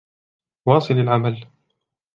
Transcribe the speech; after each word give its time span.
واصِل 0.65 0.99
العمل. 0.99 1.45